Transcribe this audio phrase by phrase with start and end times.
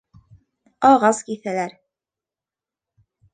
[0.89, 1.75] —Ағас киҫәләр.